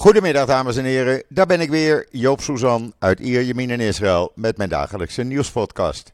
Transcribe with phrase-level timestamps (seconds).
[0.00, 4.56] Goedemiddag dames en heren, daar ben ik weer, Joop Suzan uit Ierjemien in Israël met
[4.56, 6.12] mijn dagelijkse nieuwspodcast.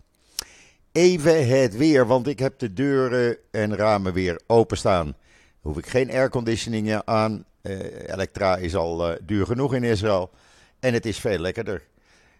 [0.92, 5.14] Even het weer, want ik heb de deuren en ramen weer openstaan.
[5.60, 10.30] Hoef ik geen airconditioning aan, uh, elektra is al uh, duur genoeg in Israël
[10.80, 11.82] en het is veel lekkerder.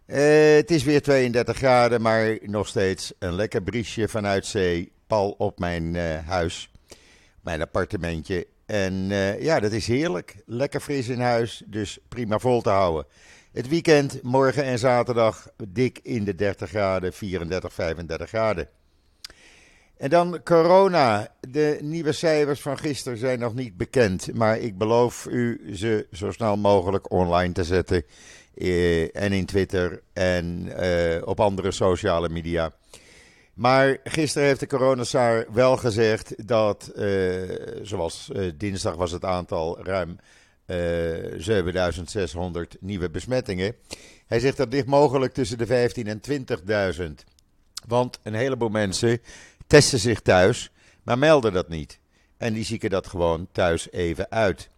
[0.07, 0.17] Uh,
[0.57, 5.59] het is weer 32 graden, maar nog steeds een lekker briesje vanuit zee, pal op
[5.59, 6.71] mijn huis,
[7.41, 10.37] mijn appartementje en uh, ja, dat is heerlijk.
[10.47, 13.07] Lekker fris in huis, dus prima vol te houden.
[13.53, 18.69] Het weekend, morgen en zaterdag, dik in de 30 graden, 34, 35 graden.
[19.97, 21.35] En dan corona.
[21.41, 24.35] De nieuwe cijfers van gisteren zijn nog niet bekend.
[24.35, 28.05] Maar ik beloof u ze zo snel mogelijk online te zetten.
[28.55, 32.73] Eh, en in Twitter en uh, op andere sociale media.
[33.57, 37.43] Maar gisteren heeft de coronasaar wel gezegd dat, uh,
[37.83, 40.19] zoals uh, dinsdag was het aantal ruim
[40.67, 43.75] uh, eh, 7600 nieuwe besmettingen.
[44.27, 46.21] Hij zegt dat dicht mogelijk tussen de 15 en
[46.99, 47.05] 20.000.
[47.87, 49.21] Want een heleboel mensen
[49.67, 50.71] testen zich thuis,
[51.03, 51.99] maar melden dat niet.
[52.37, 54.69] En die zieken dat gewoon thuis even uit.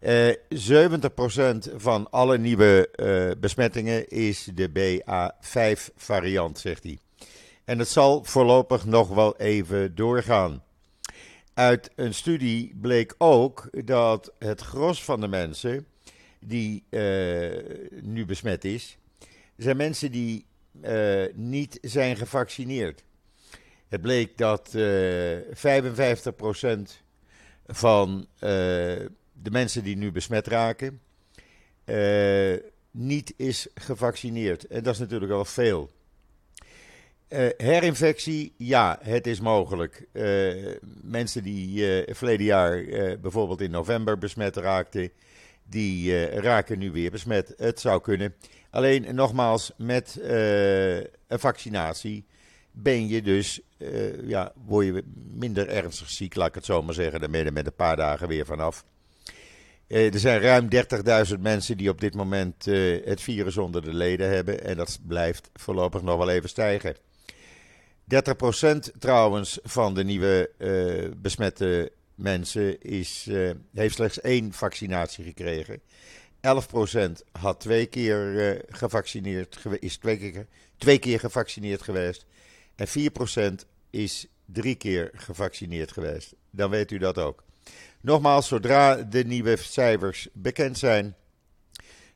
[0.00, 2.88] 70% van alle nieuwe
[3.40, 6.98] besmettingen is de BA5 variant, zegt hij.
[7.68, 10.62] En het zal voorlopig nog wel even doorgaan.
[11.54, 15.86] Uit een studie bleek ook dat het gros van de mensen
[16.40, 17.00] die uh,
[18.02, 18.98] nu besmet is,
[19.56, 20.46] zijn mensen die
[20.82, 23.04] uh, niet zijn gevaccineerd.
[23.88, 25.42] Het bleek dat uh, 55%
[27.66, 28.26] van
[29.32, 31.00] de mensen die nu besmet raken,
[32.90, 34.66] niet is gevaccineerd.
[34.66, 35.90] En dat is natuurlijk wel veel.
[37.28, 40.06] Uh, herinfectie, ja, het is mogelijk.
[40.12, 42.84] Uh, mensen die uh, verleden jaar
[43.20, 45.10] bijvoorbeeld in november besmet raakten,
[45.64, 47.54] die raken nu weer besmet.
[47.56, 48.34] Het zou kunnen.
[48.70, 52.24] Alleen nogmaals, met een vaccinatie
[52.72, 53.60] ben je dus,
[54.22, 57.32] ja, word je minder ernstig ziek, laat ik het zo maar zeggen.
[57.32, 58.84] Je met een paar dagen weer vanaf.
[59.86, 60.68] er zijn ruim
[61.34, 62.64] 30.000 mensen die op dit moment
[63.04, 64.64] het virus onder de leden hebben.
[64.64, 66.96] En dat blijft voorlopig nog wel even stijgen.
[68.08, 75.80] 30% trouwens van de nieuwe uh, besmette mensen is, uh, heeft slechts één vaccinatie gekregen.
[76.36, 82.26] 11% had twee keer uh, gevaccineerd, is twee keer, twee keer gevaccineerd geweest.
[82.74, 82.88] En
[83.62, 86.34] 4% is drie keer gevaccineerd geweest.
[86.50, 87.44] Dan weet u dat ook.
[88.00, 91.16] Nogmaals, zodra de nieuwe cijfers bekend zijn,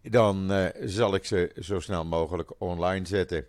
[0.03, 3.47] dan zal ik ze zo snel mogelijk online zetten.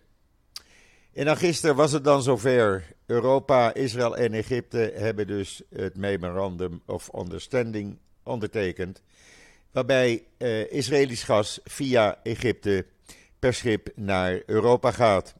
[1.13, 2.93] En dan gisteren was het dan zover.
[3.05, 9.01] Europa, Israël en Egypte hebben dus het Memorandum of Understanding ondertekend.
[9.71, 12.85] Waarbij eh, Israëlisch gas via Egypte
[13.39, 15.35] per schip naar Europa gaat.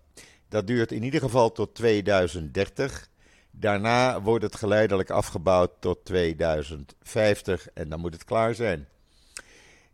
[0.50, 3.10] Dat duurt in ieder geval tot 2030.
[3.52, 8.88] Daarna wordt het geleidelijk afgebouwd tot 2050 en dan moet het klaar zijn.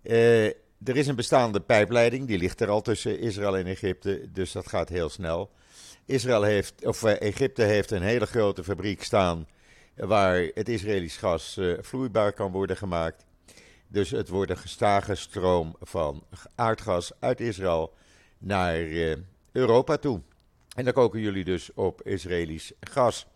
[0.03, 0.50] Uh,
[0.84, 4.67] er is een bestaande pijpleiding, die ligt er al tussen Israël en Egypte, dus dat
[4.67, 5.51] gaat heel snel.
[6.06, 9.47] Israël heeft, of eh, Egypte heeft een hele grote fabriek staan
[9.95, 13.25] waar het Israëlisch gas uh, vloeibaar kan worden gemaakt.
[13.88, 16.23] Dus het wordt een gestage stroom van
[16.56, 17.94] aardgas uit Israël
[18.38, 19.16] naar uh,
[19.51, 20.22] Europa toe.
[20.75, 23.28] En dan koken jullie dus op Israëlisch gas.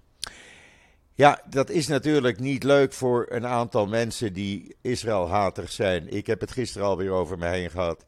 [1.16, 6.14] Ja, dat is natuurlijk niet leuk voor een aantal mensen die Israël-hatig zijn.
[6.14, 8.06] Ik heb het gisteren alweer over me heen gehad.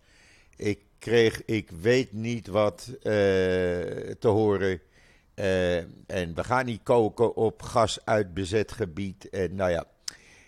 [0.56, 4.82] Ik kreeg ik weet niet wat uh, te horen.
[5.36, 5.78] Uh,
[6.08, 9.30] en we gaan niet koken op gas uit bezet gebied.
[9.30, 9.86] En nou ja,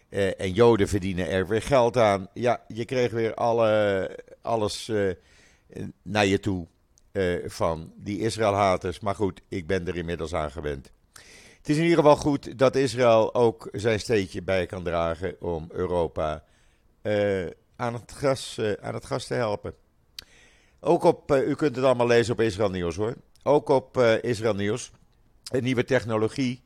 [0.10, 2.28] uh, en Joden verdienen er weer geld aan.
[2.34, 4.92] Ja, je kreeg weer alle, alles
[6.02, 6.68] naar je toe
[7.46, 9.00] van die Israël-haters.
[9.00, 10.92] Maar goed, ik ben er inmiddels aan gewend.
[11.68, 15.68] Het is in ieder geval goed dat Israël ook zijn steentje bij kan dragen om
[15.72, 16.44] Europa
[17.76, 19.74] aan, het gas, aan het gas te helpen.
[20.80, 23.16] Ook op, uh, u kunt het allemaal lezen op Israël Nieuws hoor.
[23.44, 24.92] Ook op Israël Nieuws.
[25.52, 26.64] Een nieuwe technologie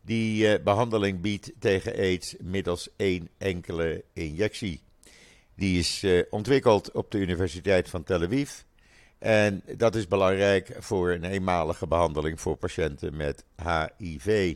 [0.00, 4.82] die behandeling biedt tegen aids middels één enkele injectie.
[5.56, 8.50] Die is ontwikkeld op de Universiteit van Tel Aviv.
[9.22, 14.54] En dat is belangrijk voor een eenmalige behandeling voor patiënten met HIV.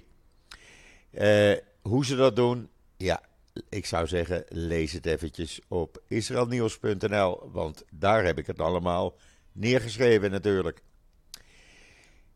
[1.82, 3.20] hoe ze dat doen, ja,
[3.68, 9.16] ik zou zeggen, lees het eventjes op israelnieuws.nl, want daar heb ik het allemaal
[9.52, 10.82] neergeschreven natuurlijk.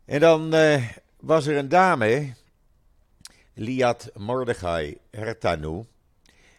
[0.05, 0.89] En dan uh,
[1.21, 2.35] was er een dame,
[3.55, 5.85] Liat Mordechai Hertanu.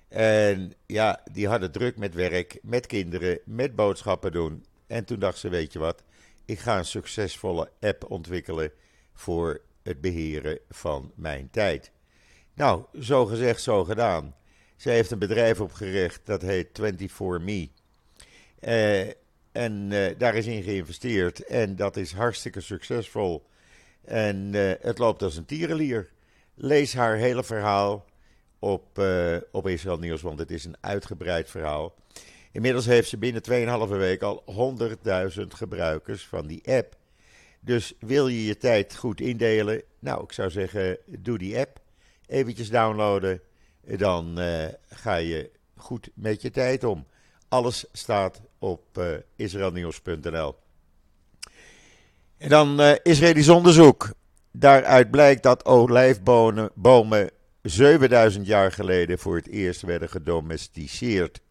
[0.07, 4.65] En ja, die hadden druk met werk, met kinderen, met boodschappen doen.
[4.91, 6.03] En toen dacht ze, weet je wat,
[6.45, 8.71] ik ga een succesvolle app ontwikkelen
[9.13, 11.91] voor het beheren van mijn tijd.
[12.53, 14.35] Nou, zo gezegd, zo gedaan.
[14.75, 17.67] Ze heeft een bedrijf opgericht dat heet 24Me.
[18.59, 19.07] Uh,
[19.51, 23.47] en uh, daar is in geïnvesteerd en dat is hartstikke succesvol.
[24.05, 26.09] En uh, het loopt als een tierenlier.
[26.55, 28.05] Lees haar hele verhaal
[28.59, 29.01] op,
[29.51, 31.95] op Israël Nieuws, want het is een uitgebreid verhaal.
[32.51, 33.41] Inmiddels heeft ze binnen
[33.89, 34.43] 2,5 week al
[34.79, 36.95] 100.000 gebruikers van die app.
[37.59, 39.81] Dus wil je je tijd goed indelen?
[39.99, 41.79] Nou, ik zou zeggen, doe die app.
[42.25, 43.41] Eventjes downloaden.
[43.81, 47.05] Dan uh, ga je goed met je tijd om.
[47.47, 49.05] Alles staat op uh,
[49.35, 50.55] israelnieuws.nl.
[52.37, 54.13] En dan uh, Israëlisch onderzoek.
[54.51, 57.29] Daaruit blijkt dat olijfbomen
[57.61, 61.41] 7000 jaar geleden voor het eerst werden gedomesticeerd.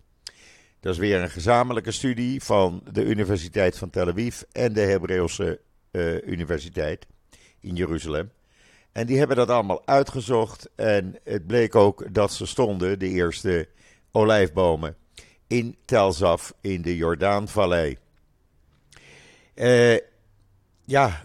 [0.80, 5.60] Dat is weer een gezamenlijke studie van de Universiteit van Tel Aviv en de Hebreeuwse
[5.92, 7.06] uh, Universiteit
[7.60, 8.30] in Jeruzalem.
[8.92, 10.68] En die hebben dat allemaal uitgezocht.
[10.74, 13.68] En het bleek ook dat ze stonden, de eerste
[14.12, 14.96] olijfbomen,
[15.46, 17.96] in Tel Zaf in de Jordaanvallei.
[19.54, 19.98] Uh,
[20.84, 21.24] ja,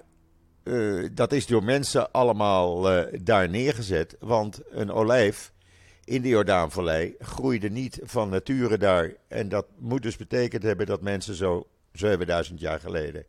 [0.64, 2.82] uh, dat is door mensen allemaal
[3.22, 4.16] daar neergezet.
[4.20, 5.54] Want een olijf
[6.06, 9.16] in de Jordaanvallei groeide niet van nature daar.
[9.28, 13.26] En dat moet dus betekend hebben dat mensen zo 7000 jaar geleden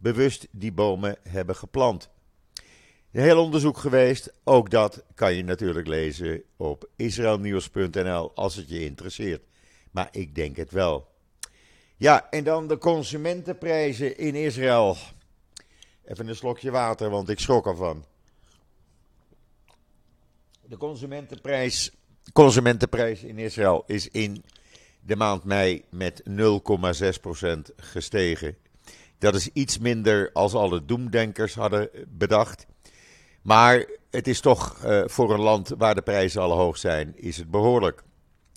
[0.00, 2.10] bewust die bomen hebben geplant.
[3.12, 8.84] Een heel onderzoek geweest, ook dat kan je natuurlijk lezen op israelnieuws.nl als het je
[8.84, 9.42] interesseert.
[9.90, 11.08] Maar ik denk het wel.
[11.96, 14.96] Ja, en dan de consumentenprijzen in Israël.
[16.04, 18.04] Even een slokje water, want ik schrok ervan.
[20.64, 21.92] De consumentenprijs,
[22.32, 24.44] consumentenprijs in Israël is in
[25.00, 26.34] de maand mei met 0,6%
[27.76, 28.56] gestegen.
[29.18, 32.66] Dat is iets minder als alle doemdenkers hadden bedacht.
[33.42, 37.36] Maar het is toch uh, voor een land waar de prijzen al hoog zijn, is
[37.36, 38.02] het behoorlijk.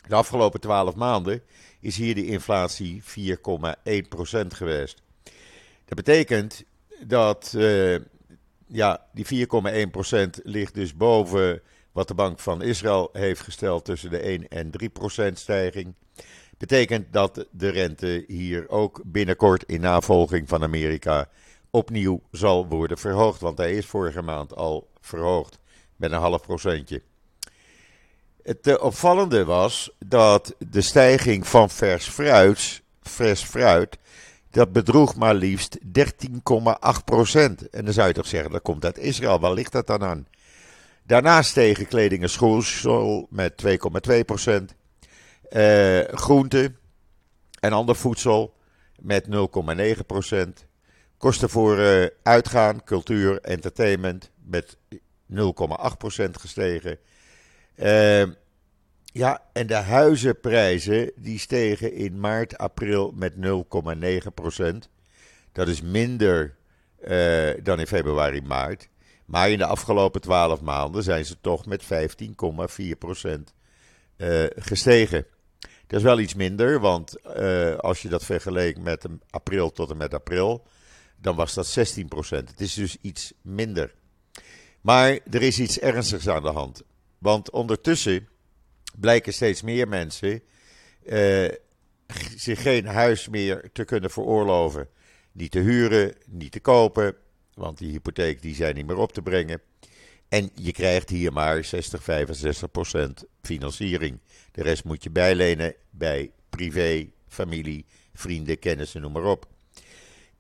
[0.08, 1.42] De afgelopen 12 maanden
[1.80, 3.08] is hier de inflatie 4,1%
[4.48, 5.02] geweest.
[5.86, 6.64] Dat betekent
[7.06, 8.00] dat uh,
[8.68, 11.62] ja, die 4,1% ligt dus boven
[11.94, 14.72] wat de Bank van Israël heeft gesteld tussen de 1 en
[15.30, 15.94] 3% stijging.
[16.58, 21.30] Betekent dat de rente hier ook binnenkort in navolging van Amerika
[21.70, 23.42] opnieuw zal worden verhoogd.
[23.42, 25.60] Want hij is vorige maand al verhoogd
[25.96, 27.02] met een half procentje.
[28.44, 33.98] Het uh, opvallende was dat de stijging van vers fruit, vers fruit
[34.50, 35.84] dat bedroeg maar liefst 13,8
[37.06, 37.70] procent.
[37.70, 39.40] En dan zou je toch zeggen, dat komt uit Israël.
[39.40, 40.28] Waar ligt dat dan aan?
[41.06, 43.64] Daarnaast stegen kleding en schoolsel met
[44.10, 44.76] 2,2 procent.
[45.52, 46.72] Uh, groente
[47.60, 48.56] en ander voedsel
[49.00, 49.26] met
[49.96, 50.66] 0,9 procent.
[51.18, 54.98] Kosten voor uh, uitgaan, cultuur, entertainment met 0,8%
[56.32, 56.98] gestegen.
[57.76, 58.24] Uh,
[59.06, 63.42] ja, en de huizenprijzen die stegen in maart, april met 0,9%.
[65.52, 66.56] Dat is minder
[67.08, 68.90] uh, dan in februari, maart.
[69.26, 71.90] Maar in de afgelopen 12 maanden zijn ze toch met 15,4%
[74.18, 75.26] uh, gestegen.
[75.88, 79.98] Dat is wel iets minder, want uh, als je dat vergeleek met april tot en
[79.98, 80.68] met april,
[81.18, 82.04] dan was dat 16%.
[82.30, 83.94] Het is dus iets minder.
[84.82, 86.84] Maar er is iets ernstigs aan de hand.
[87.18, 88.28] Want ondertussen
[89.00, 90.42] blijken steeds meer mensen
[91.06, 91.50] uh,
[92.36, 94.88] zich geen huis meer te kunnen veroorloven.
[95.32, 97.16] Niet te huren, niet te kopen,
[97.56, 99.62] want die hypotheek die zijn niet meer op te brengen.
[100.30, 104.20] En je krijgt hier maar 60, 65 procent financiering.
[104.52, 109.48] De rest moet je bijlenen bij privé, familie, vrienden, kennissen, noem maar op.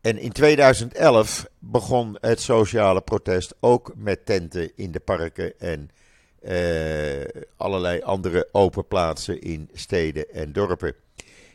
[0.01, 5.89] En in 2011 begon het sociale protest ook met tenten in de parken en
[6.41, 10.95] uh, allerlei andere open plaatsen in steden en dorpen.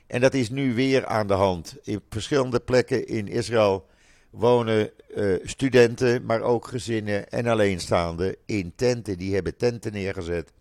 [0.06, 1.76] En dat is nu weer aan de hand.
[1.82, 3.86] In verschillende plekken in Israël
[4.30, 9.18] wonen uh, studenten, maar ook gezinnen en alleenstaanden in tenten.
[9.18, 10.52] Die hebben tenten neergezet,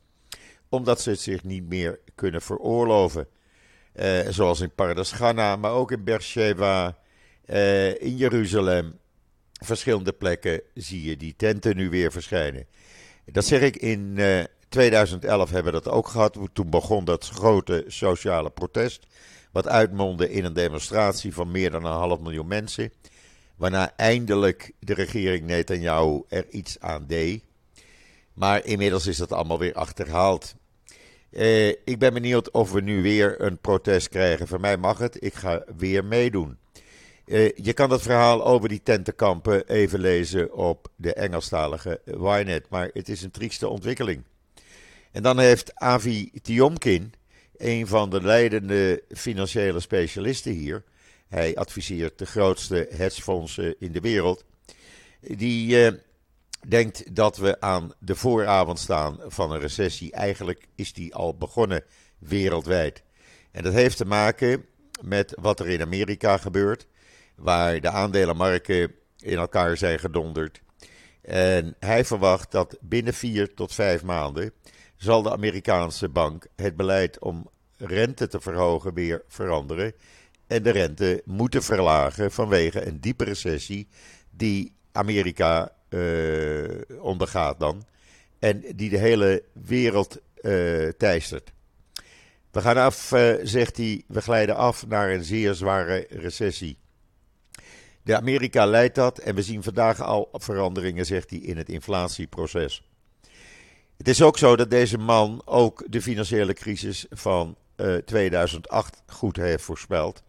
[0.69, 3.27] omdat ze het zich niet meer kunnen veroorloven.
[3.95, 6.97] Uh, zoals in Pardes Ghana, maar ook in Beersheba,
[7.45, 8.99] uh, in Jeruzalem.
[9.63, 12.65] Verschillende plekken zie je die tenten nu weer verschijnen.
[13.25, 14.19] Dat zeg ik, in
[14.69, 16.37] 2011 hebben we dat ook gehad.
[16.53, 19.07] Toen begon dat grote sociale protest.
[19.51, 22.91] Wat uitmondde in een demonstratie van meer dan een half miljoen mensen.
[23.57, 27.43] Waarna eindelijk de regering Netanyahu er iets aan deed.
[28.33, 30.55] Maar inmiddels is dat allemaal weer achterhaald.
[31.31, 34.47] Uh, ik ben benieuwd of we nu weer een protest krijgen.
[34.47, 35.23] Voor mij mag het.
[35.23, 36.57] Ik ga weer meedoen.
[37.25, 42.69] Uh, je kan dat verhaal over die tentenkampen even lezen op de Engelstalige Ynet.
[42.69, 44.23] Maar het is een trieste ontwikkeling.
[45.11, 47.13] En dan heeft Avi Tiomkin,
[47.57, 50.83] een van de leidende financiële specialisten hier.
[51.27, 54.45] Hij adviseert de grootste hedgefondsen in de wereld.
[55.21, 55.99] Die uh,
[56.67, 60.11] denkt dat we aan de vooravond staan van een recessie.
[60.11, 61.83] Eigenlijk is die al begonnen
[62.17, 63.03] wereldwijd.
[63.51, 64.65] En dat heeft te maken
[65.01, 66.87] met wat er in Amerika gebeurt,
[67.35, 70.61] waar de aandelenmarkten in elkaar zijn gedonderd.
[71.21, 74.53] En hij verwacht dat binnen vier tot vijf maanden
[74.95, 79.93] zal de Amerikaanse bank het beleid om rente te verhogen weer veranderen.
[80.47, 83.87] En de rente moeten verlagen vanwege een diepe recessie
[84.29, 87.85] die Amerika uh, ondergaat dan.
[88.39, 91.51] En die de hele wereld uh, teistert.
[92.51, 96.77] We gaan af, uh, zegt hij, we glijden af naar een zeer zware recessie.
[98.03, 102.83] De Amerika leidt dat en we zien vandaag al veranderingen, zegt hij, in het inflatieproces.
[103.97, 109.35] Het is ook zo dat deze man ook de financiële crisis van uh, 2008 goed
[109.35, 110.23] heeft voorspeld.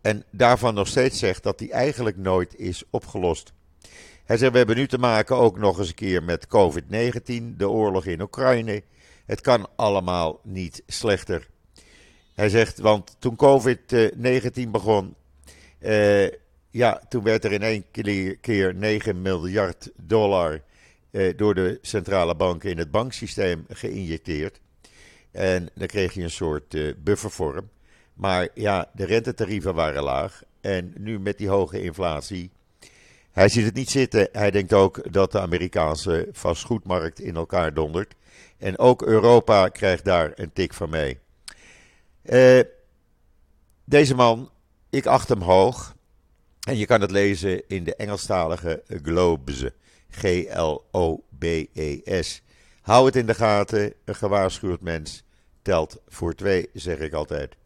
[0.00, 3.52] En daarvan nog steeds zegt dat die eigenlijk nooit is opgelost.
[4.24, 7.68] Hij zegt, we hebben nu te maken ook nog eens een keer met COVID-19, de
[7.68, 8.82] oorlog in Oekraïne.
[9.26, 11.48] Het kan allemaal niet slechter.
[12.34, 15.14] Hij zegt, want toen COVID-19 begon,
[15.80, 16.28] uh,
[16.70, 17.84] ja, toen werd er in één
[18.40, 20.62] keer 9 miljard dollar
[21.10, 24.60] uh, door de centrale banken in het banksysteem geïnjecteerd.
[25.30, 27.68] En dan kreeg je een soort uh, buffervorm.
[28.16, 30.42] Maar ja, de rentetarieven waren laag.
[30.60, 32.50] En nu met die hoge inflatie
[33.36, 34.28] hij ziet het niet zitten.
[34.32, 38.14] Hij denkt ook dat de Amerikaanse vastgoedmarkt in elkaar dondert.
[38.58, 41.18] En ook Europa krijgt daar een tik van mee.
[42.22, 42.60] Uh,
[43.84, 44.50] deze man,
[44.90, 45.94] ik acht hem hoog.
[46.60, 49.64] En je kan het lezen in de Engelstalige Globes.
[50.10, 50.82] G-L-O-B-E-S.
[52.80, 53.92] Hou het in de gaten.
[54.04, 55.22] Een gewaarschuwd mens
[55.62, 57.56] telt voor twee, zeg ik altijd.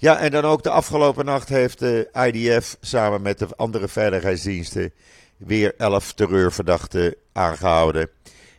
[0.00, 4.92] Ja, en dan ook de afgelopen nacht heeft de IDF samen met de andere veiligheidsdiensten
[5.36, 8.10] weer elf terreurverdachten aangehouden.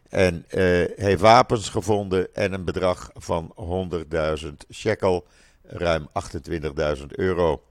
[0.09, 3.53] En uh, heeft wapens gevonden en een bedrag van
[4.43, 5.27] 100.000 shekel,
[5.63, 6.07] ruim
[6.97, 7.63] 28.000 euro.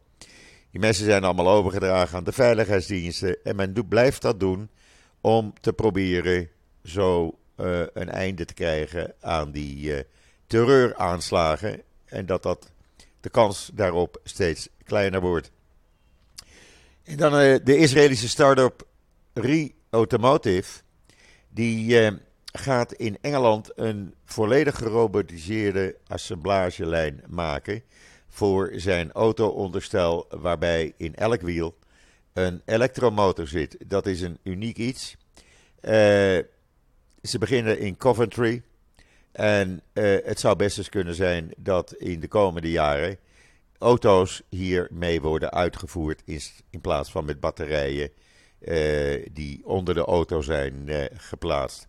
[0.70, 4.70] Die mensen zijn allemaal overgedragen aan de veiligheidsdiensten en men blijft dat doen
[5.20, 6.48] om te proberen
[6.84, 10.00] zo uh, een einde te krijgen aan die uh,
[10.46, 11.82] terreuraanslagen.
[12.04, 12.70] En dat dat
[13.20, 15.50] de kans daarop steeds kleiner wordt.
[17.02, 18.86] En dan uh, de Israëlische start-up
[19.32, 20.80] Re-Automotive.
[21.48, 22.10] Die uh,
[22.52, 27.82] gaat in Engeland een volledig gerobotiseerde assemblagelijn maken.
[28.28, 31.78] Voor zijn auto-onderstel, waarbij in elk wiel
[32.32, 33.76] een elektromotor zit.
[33.86, 35.16] Dat is een uniek iets.
[35.82, 35.90] Uh,
[37.22, 38.62] ze beginnen in Coventry.
[39.32, 43.18] En uh, het zou best eens kunnen zijn dat in de komende jaren
[43.78, 46.22] auto's hiermee worden uitgevoerd
[46.70, 48.10] in, plaats van met batterijen
[48.60, 51.88] uh, die onder de auto zijn uh, geplaatst.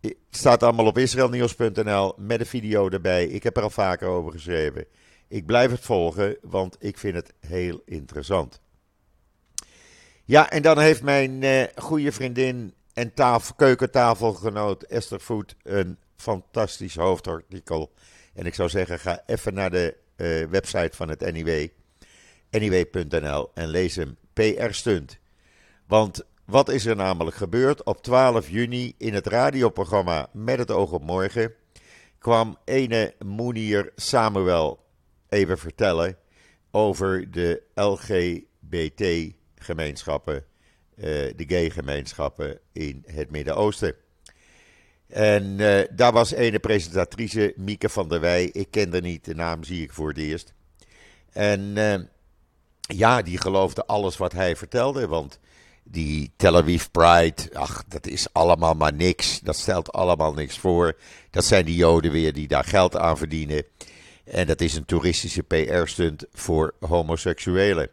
[0.00, 3.26] Het staat allemaal op israelnieuws.nl met een video erbij.
[3.26, 4.86] Ik heb er al vaker over geschreven.
[5.28, 8.60] Ik blijf het volgen, want ik vind het heel interessant.
[10.24, 17.92] Ja, en dan heeft mijn goede vriendin en tafel, keukentafelgenoot Esther Voet een fantastisch hoofdartikel.
[18.34, 21.68] En ik zou zeggen, ga even naar de uh, website van het NIW,
[22.50, 24.16] niw.nl, en lees hem.
[24.32, 25.18] PR Stunt.
[25.86, 27.84] Want wat is er namelijk gebeurd?
[27.84, 31.54] Op 12 juni in het radioprogramma Met het oog op morgen
[32.18, 34.84] kwam ene Moenier Samuel
[35.28, 36.16] even vertellen
[36.70, 40.44] over de LGBT-gemeenschappen, uh,
[41.36, 43.94] de gay-gemeenschappen in het Midden-Oosten.
[45.12, 48.44] En uh, daar was ene presentatrice, Mieke van der Wij.
[48.44, 50.54] Ik ken haar niet, de naam zie ik voor het eerst.
[51.32, 51.94] En uh,
[52.80, 55.08] ja, die geloofde alles wat hij vertelde.
[55.08, 55.38] Want
[55.82, 59.40] die Tel Aviv Pride, ach, dat is allemaal maar niks.
[59.40, 60.96] Dat stelt allemaal niks voor.
[61.30, 63.64] Dat zijn die Joden weer die daar geld aan verdienen.
[64.24, 67.88] En dat is een toeristische PR-stunt voor homoseksuelen.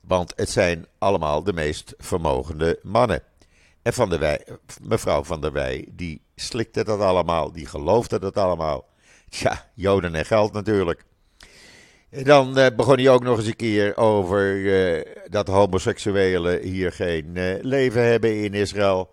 [0.00, 3.22] Want het zijn allemaal de meest vermogende mannen.
[3.86, 4.20] En van
[4.82, 8.88] mevrouw Van der Wij, die slikte dat allemaal, die geloofde dat allemaal.
[9.28, 11.04] Tja, Joden en geld natuurlijk.
[12.10, 16.92] En dan uh, begon hij ook nog eens een keer over uh, dat homoseksuelen hier
[16.92, 19.10] geen uh, leven hebben in Israël.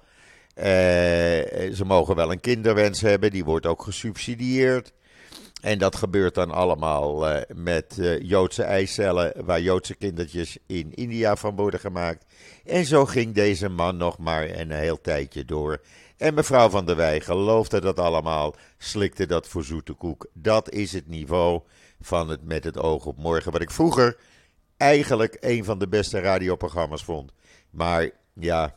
[1.74, 4.94] ze mogen wel een kinderwens hebben, die wordt ook gesubsidieerd.
[5.64, 11.80] En dat gebeurt dan allemaal met Joodse eicellen, waar Joodse kindertjes in India van worden
[11.80, 12.26] gemaakt.
[12.66, 15.82] En zo ging deze man nog maar een heel tijdje door.
[16.18, 20.28] En mevrouw van der Wij geloofde dat allemaal, slikte dat voor zoete koek.
[20.34, 21.62] Dat is het niveau
[22.02, 23.52] van het met het oog op morgen.
[23.52, 24.18] Wat ik vroeger
[24.78, 27.32] eigenlijk een van de beste radioprogramma's vond.
[27.70, 28.76] Maar ja,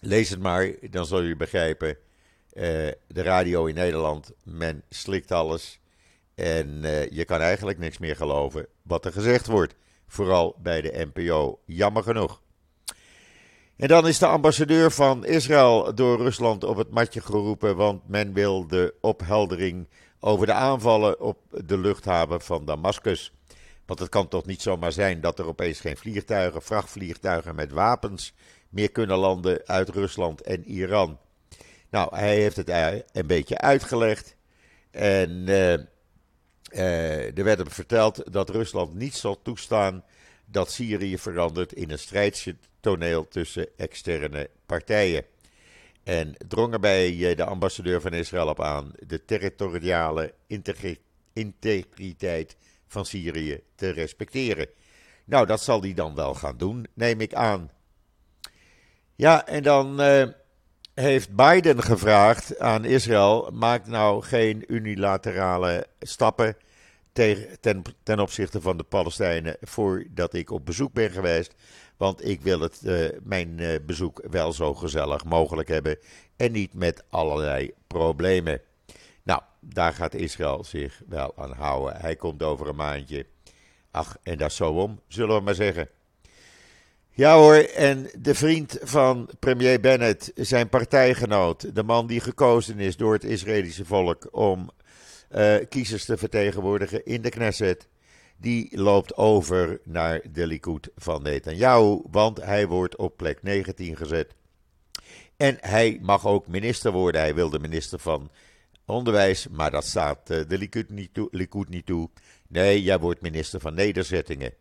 [0.00, 1.88] lees het maar, dan zul je begrijpen.
[1.88, 1.96] Uh,
[3.06, 5.79] de radio in Nederland, men slikt alles.
[6.40, 9.74] En uh, je kan eigenlijk niks meer geloven wat er gezegd wordt.
[10.06, 12.40] Vooral bij de NPO, jammer genoeg.
[13.76, 18.32] En dan is de ambassadeur van Israël door Rusland op het matje geroepen, want men
[18.32, 19.88] wil de opheldering
[20.20, 23.32] over de aanvallen op de luchthaven van Damascus.
[23.86, 28.34] Want het kan toch niet zomaar zijn dat er opeens geen vliegtuigen, vrachtvliegtuigen met wapens
[28.68, 31.18] meer kunnen landen uit Rusland en Iran.
[31.90, 32.68] Nou, hij heeft het
[33.12, 34.36] een beetje uitgelegd.
[34.90, 35.74] En uh,
[36.70, 40.04] er werd hem verteld dat Rusland niet zal toestaan
[40.44, 45.24] dat Syrië verandert in een strijdtoneel tussen externe partijen.
[46.02, 50.34] En drong er bij de ambassadeur van Israël op aan de territoriale
[51.32, 54.68] integriteit van Syrië te respecteren.
[55.24, 57.70] Nou, dat zal hij dan wel gaan doen, neem ik aan.
[59.16, 60.26] Ja, en dan uh,
[61.00, 66.56] heeft Biden gevraagd aan Israël: maak nou geen unilaterale stappen
[68.02, 71.54] ten, opzichte van de Palestijnen voordat ik op bezoek ben geweest.
[71.96, 75.98] Want ik wil het, uh, mijn uh, bezoek wel zo gezellig mogelijk hebben
[76.36, 78.60] en niet met allerlei problemen.
[79.22, 82.00] Nou, daar gaat Israël zich wel aan houden.
[82.00, 83.26] Hij komt over een maandje.
[83.90, 85.88] Ach, en dat is zo om, zullen we maar zeggen.
[87.12, 92.96] Ja hoor, en de vriend van premier Bennett, zijn partijgenoot, de man die gekozen is
[92.96, 94.70] door het Israëlische volk om
[95.30, 97.88] uh, kiezers te vertegenwoordigen in de Knesset,
[98.36, 104.34] die loopt over naar de Likud van Netanyahu, want hij wordt op plek 19 gezet.
[105.36, 107.20] En hij mag ook minister worden.
[107.20, 108.30] Hij wil de minister van
[108.86, 112.10] Onderwijs, maar dat staat uh, de Likud niet, toe, Likud niet toe.
[112.48, 114.52] Nee, jij wordt minister van Nederzettingen.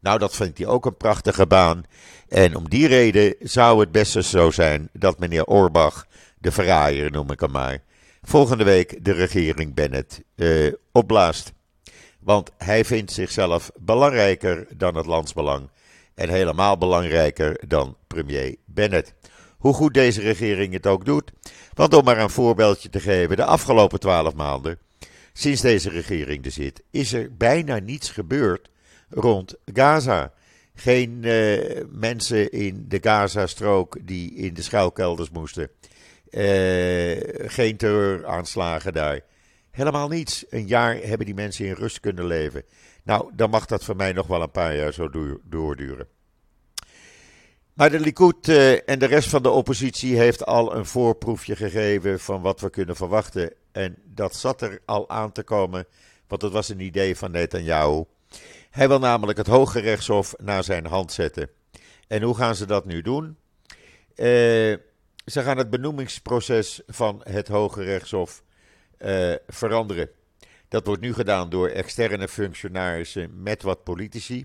[0.00, 1.84] Nou, dat vindt hij ook een prachtige baan.
[2.28, 6.06] En om die reden zou het best zo zijn dat meneer Orbach,
[6.38, 7.82] de verraaier noem ik hem maar,
[8.22, 11.52] volgende week de regering Bennett uh, opblaast.
[12.20, 15.70] Want hij vindt zichzelf belangrijker dan het landsbelang.
[16.14, 19.14] En helemaal belangrijker dan premier Bennett.
[19.58, 21.32] Hoe goed deze regering het ook doet.
[21.74, 24.78] Want om maar een voorbeeldje te geven, de afgelopen twaalf maanden,
[25.32, 28.70] sinds deze regering er zit, is er bijna niets gebeurd
[29.10, 30.32] rond Gaza.
[30.74, 35.70] Geen uh, mensen in de Gaza-strook die in de schuilkelders moesten.
[36.30, 37.16] Uh,
[37.50, 39.20] geen terreuraanslagen daar.
[39.70, 40.44] Helemaal niets.
[40.48, 42.64] Een jaar hebben die mensen in rust kunnen leven.
[43.04, 45.10] Nou, dan mag dat voor mij nog wel een paar jaar zo
[45.44, 46.06] doorduren.
[47.74, 52.20] Maar de Likud uh, en de rest van de oppositie heeft al een voorproefje gegeven
[52.20, 53.52] van wat we kunnen verwachten.
[53.72, 55.86] En dat zat er al aan te komen,
[56.28, 58.04] want het was een idee van Netanyahu.
[58.70, 61.50] Hij wil namelijk het Hoge Rechtshof naar zijn hand zetten.
[62.08, 63.36] En hoe gaan ze dat nu doen?
[64.16, 64.26] Uh,
[65.24, 68.42] ze gaan het benoemingsproces van het Hoge Rechtshof
[68.98, 70.10] uh, veranderen.
[70.68, 74.44] Dat wordt nu gedaan door externe functionarissen met wat politici.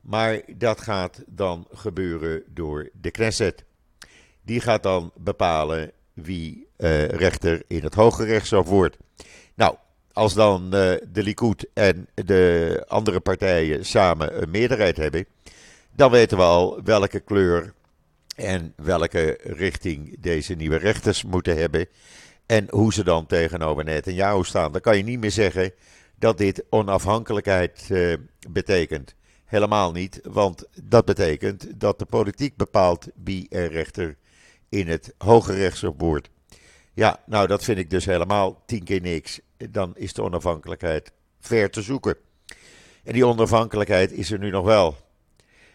[0.00, 3.64] Maar dat gaat dan gebeuren door de Knesset.
[4.42, 8.96] Die gaat dan bepalen wie uh, rechter in het Hoge Rechtshof wordt.
[10.12, 15.26] Als dan uh, de Likud en de andere partijen samen een meerderheid hebben,
[15.92, 17.74] dan weten we al welke kleur
[18.36, 21.86] en welke richting deze nieuwe rechters moeten hebben.
[22.46, 24.72] En hoe ze dan tegenover Netanyahu staan.
[24.72, 25.72] Dan kan je niet meer zeggen
[26.18, 28.16] dat dit onafhankelijkheid uh,
[28.50, 29.14] betekent.
[29.44, 34.16] Helemaal niet, want dat betekent dat de politiek bepaalt wie er rechter
[34.68, 36.30] in het hoge rechtshof wordt.
[36.94, 39.40] Ja, nou dat vind ik dus helemaal tien keer niks.
[39.70, 42.16] Dan is de onafhankelijkheid ver te zoeken.
[43.04, 44.96] En die onafhankelijkheid is er nu nog wel.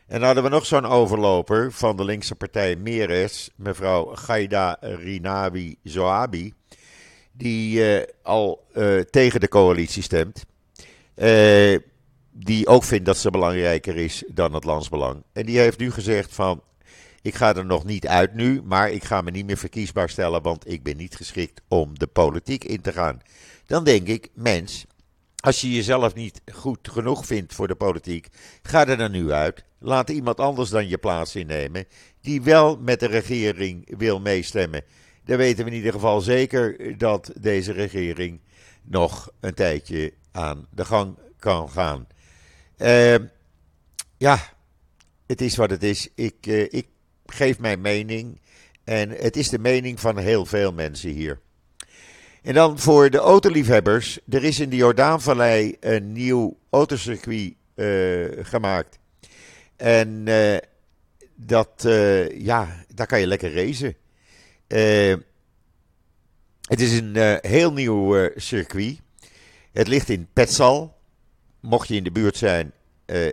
[0.07, 5.77] En dan hadden we nog zo'n overloper van de linkse partij Meres, mevrouw Gaida Rinawi
[5.83, 6.53] Zoabi,
[7.31, 10.45] die uh, al uh, tegen de coalitie stemt.
[11.15, 11.79] Uh,
[12.31, 15.23] die ook vindt dat ze belangrijker is dan het landsbelang.
[15.33, 16.61] En die heeft nu gezegd van,
[17.27, 20.41] ik ga er nog niet uit nu, maar ik ga me niet meer verkiesbaar stellen,
[20.41, 23.21] want ik ben niet geschikt om de politiek in te gaan.
[23.65, 24.85] Dan denk ik, mens,
[25.39, 28.27] als je jezelf niet goed genoeg vindt voor de politiek,
[28.61, 29.63] ga er dan nu uit.
[29.79, 31.85] Laat iemand anders dan je plaats innemen,
[32.21, 34.83] die wel met de regering wil meestemmen.
[35.25, 38.39] dan weten we in ieder geval zeker dat deze regering
[38.81, 42.07] nog een tijdje aan de gang kan gaan.
[42.77, 43.15] Uh,
[44.17, 44.39] ja,
[45.25, 46.09] het is wat het is.
[46.15, 46.87] Ik, uh, ik
[47.31, 48.39] geef mijn mening.
[48.83, 51.39] En het is de mening van heel veel mensen hier.
[52.47, 54.19] En dan voor de autoliefhebbers.
[54.29, 58.99] Er is in de Jordaanvallei een nieuw autocircuit uh, gemaakt.
[59.75, 60.57] En uh,
[61.35, 63.95] dat, uh, ja, daar kan je lekker racen.
[66.67, 68.99] het is een heel nieuw circuit.
[69.71, 70.95] Het ligt in Petzal.
[71.59, 72.71] Mocht je in de buurt zijn,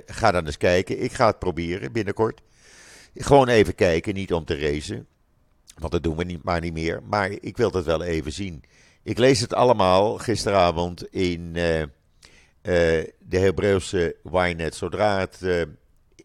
[0.07, 1.03] ga dan eens kijken.
[1.03, 2.41] Ik ga het proberen binnenkort.
[3.15, 5.07] Gewoon even kijken, niet om te racen.
[5.79, 7.03] Want dat doen we niet, maar niet meer.
[7.03, 8.63] Maar ik wil dat wel even zien.
[9.03, 11.87] Ik lees het allemaal gisteravond in uh, uh,
[12.63, 14.75] de Hebreeuwse Ynet.
[14.75, 15.63] Zodra het uh,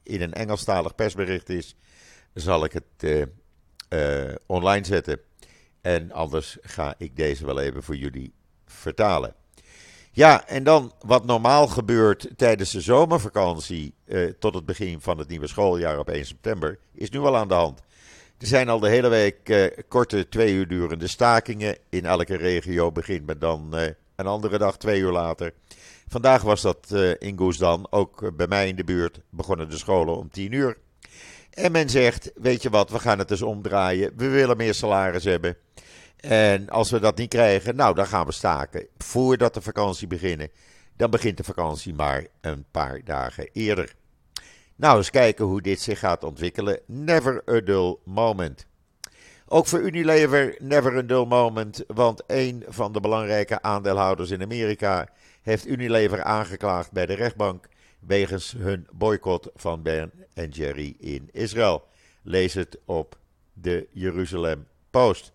[0.03, 1.75] in een Engelstalig persbericht is,
[2.33, 3.27] zal ik het
[4.45, 5.19] online zetten.
[5.81, 8.33] En anders ga ik deze wel even voor jullie
[8.65, 9.35] vertalen.
[10.19, 13.93] Ja, en dan wat normaal gebeurt tijdens de zomervakantie
[14.39, 17.53] tot het begin van het nieuwe schooljaar op 1 september, is nu al aan de
[17.53, 17.81] hand.
[18.37, 21.77] Er zijn al de hele week uh, korte twee uur durende stakingen.
[21.89, 23.81] In elke regio begint men dan uh,
[24.15, 25.53] een andere dag twee uur later.
[26.07, 30.17] Vandaag was dat uh, in Goesdan, ook bij mij in de buurt, begonnen de scholen
[30.17, 30.77] om tien uur.
[31.49, 34.11] En men zegt, weet je wat, we gaan het dus omdraaien.
[34.15, 35.57] We willen meer salaris hebben.
[36.19, 38.87] En als we dat niet krijgen, nou dan gaan we staken.
[38.97, 40.47] Voordat de vakantie begint,
[40.97, 43.95] dan begint de vakantie maar een paar dagen eerder.
[44.75, 46.79] Nou, eens kijken hoe dit zich gaat ontwikkelen.
[46.85, 48.67] Never a dull moment.
[49.45, 55.09] Ook voor Unilever never a dull moment, want een van de belangrijke aandeelhouders in Amerika
[55.41, 57.67] heeft Unilever aangeklaagd bij de rechtbank
[57.99, 61.87] wegens hun boycott van Ben en Jerry in Israël.
[62.23, 63.17] Lees het op
[63.53, 65.31] de Jeruzalem Post.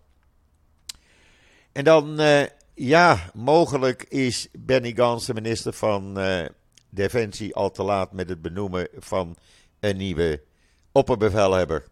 [1.74, 2.42] En dan, uh,
[2.74, 6.44] ja, mogelijk is Benny Gans, de minister van uh,
[6.88, 9.36] Defensie al te laat met het benoemen van
[9.80, 10.42] een nieuwe
[10.92, 11.84] opperbevelhebber.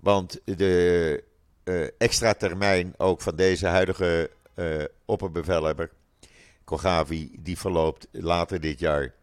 [0.00, 1.24] Want de
[1.64, 4.30] uh, extra termijn ook van deze huidige
[5.04, 5.90] opperbevelhebber,
[6.64, 9.14] Kogavi, die verloopt later dit jaar.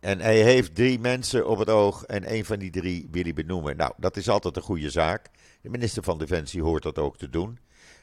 [0.00, 3.34] En hij heeft drie mensen op het oog en een van die drie wil hij
[3.34, 3.76] benoemen.
[3.76, 5.30] Nou, dat is altijd een goede zaak.
[5.60, 7.58] De minister van Defensie hoort dat ook te doen.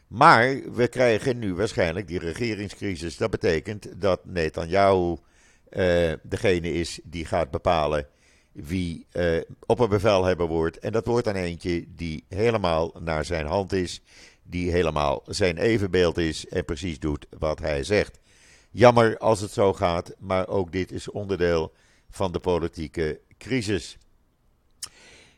[0.08, 3.18] Maar we krijgen nu waarschijnlijk die regeringscrisis.
[3.18, 5.18] Dat betekent dat Netanyahu
[5.70, 8.08] uh, degene is die gaat bepalen
[8.52, 10.80] wie uh, opperbevelhebber wordt.
[10.80, 14.02] En dat wordt dan eentje die helemaal naar zijn hand is,
[14.44, 18.20] die helemaal zijn evenbeeld is en precies doet wat hij zegt.
[18.72, 21.74] Jammer als het zo gaat, maar ook dit is onderdeel
[22.10, 23.98] van de politieke crisis.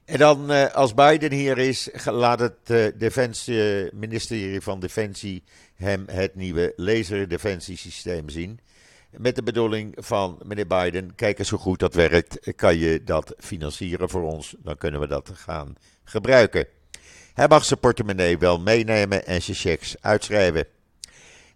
[0.06, 5.44] En dan, uh, als Biden hier is, laat het uh, Defensie, ministerie van Defensie
[5.76, 8.60] hem het nieuwe laserdefensiesysteem zien.
[9.10, 12.56] Met de bedoeling van meneer Biden, kijk eens hoe goed dat werkt.
[12.56, 14.56] Kan je dat financieren voor ons?
[14.58, 16.68] Dan kunnen we dat gaan gebruiken.
[17.34, 20.68] Hij mag zijn portemonnee wel meenemen en zijn checks uitschrijven.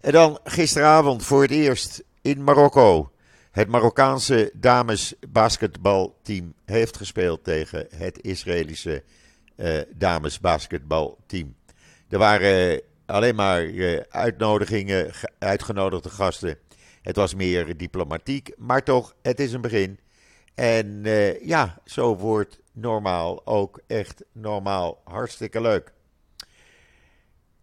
[0.02, 3.12] En dan gisteravond voor het eerst in Marokko.
[3.50, 9.04] Het Marokkaanse damesbasketbalteam heeft gespeeld tegen het Israëlische
[9.56, 11.56] uh, damesbasketbalteam.
[12.10, 16.58] Er waren alleen maar uh, uitnodigingen, uitgenodigde gasten.
[17.02, 20.00] Het was meer diplomatiek, maar toch, het is een begin.
[20.56, 21.02] En
[21.42, 25.94] ja, zo wordt normaal ook echt normaal hartstikke leuk.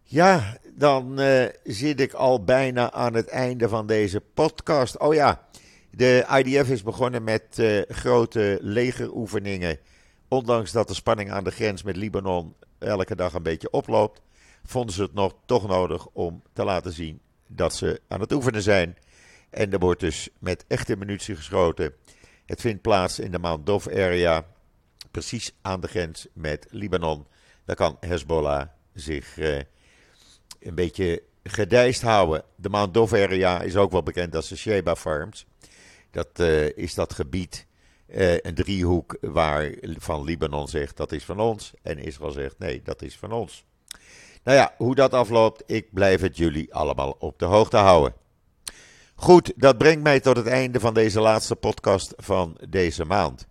[0.03, 1.19] Ja, dan
[1.63, 4.99] zit ik al bijna aan het einde van deze podcast.
[4.99, 5.46] Oh ja,
[5.97, 9.79] de IDF is begonnen met uh, grote legeroefeningen.
[10.27, 14.21] Ondanks dat de spanning aan de grens met Libanon elke dag een beetje oploopt,
[14.65, 18.61] vonden ze het nog toch nodig om te laten zien dat ze aan het oefenen
[18.61, 18.97] zijn.
[19.49, 21.93] En er wordt dus met echte munitie geschoten.
[22.45, 24.45] Het vindt plaats in de Mount Dov area,
[25.11, 27.25] precies aan de grens met Libanon.
[27.65, 29.61] Daar kan Hezbollah zich uh,
[30.59, 32.43] een beetje gedijst houden.
[32.55, 35.45] De Mount Dov area is ook wel bekend als de Sheba Farms.
[36.11, 37.65] Dat uh, is dat gebied,
[38.07, 41.73] uh, een driehoek waar van Libanon zegt dat is van ons.
[41.81, 43.65] En Israël zegt nee, dat is van ons.
[44.43, 48.13] Nou ja, hoe dat afloopt, ik blijf het jullie allemaal op de hoogte houden.
[49.15, 53.47] Goed, dat brengt mij tot het einde van deze laatste podcast van deze maand.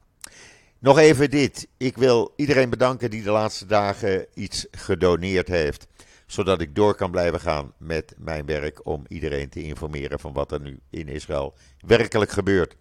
[0.78, 1.68] Nog even dit.
[1.76, 5.86] Ik wil iedereen bedanken die de laatste dagen iets gedoneerd heeft.
[6.26, 10.52] Zodat ik door kan blijven gaan met mijn werk om iedereen te informeren van wat
[10.52, 11.54] er nu in Israël
[11.86, 12.76] werkelijk gebeurt.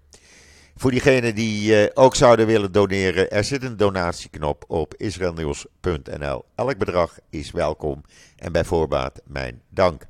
[0.78, 6.46] Voor diegenen die uh, ook zouden willen doneren, er zit een donatieknop op israelnieuws.nl.
[6.56, 8.02] Elk bedrag is welkom
[8.36, 10.06] en bij voorbaat mijn dank.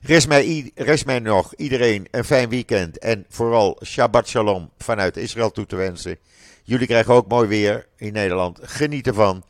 [0.00, 5.50] Rest mij, rest mij nog iedereen een fijn weekend en vooral Shabbat Shalom vanuit Israël
[5.50, 6.18] toe te wensen.
[6.62, 8.58] Jullie krijgen ook mooi weer in Nederland.
[8.62, 9.44] Geniet ervan.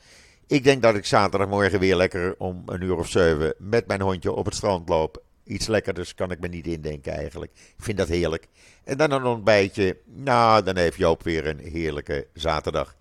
[0.51, 4.33] Ik denk dat ik zaterdagmorgen weer lekker om een uur of zeven met mijn hondje
[4.33, 5.23] op het strand loop.
[5.45, 7.53] Iets lekkerders kan ik me niet indenken eigenlijk.
[7.53, 8.47] Ik vind dat heerlijk.
[8.85, 9.97] En dan een ontbijtje.
[10.05, 12.95] Nou, dan heeft Joop weer een heerlijke zaterdag.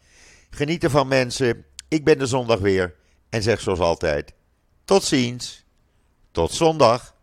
[0.49, 1.65] Geniet ervan mensen.
[1.87, 2.95] Ik ben de zondag weer.
[3.29, 4.33] En zeg zoals altijd.
[4.85, 5.65] Tot ziens.
[6.31, 7.15] Tot zondag.